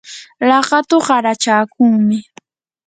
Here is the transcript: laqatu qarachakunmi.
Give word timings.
laqatu 0.49 0.97
qarachakunmi. 1.07 2.19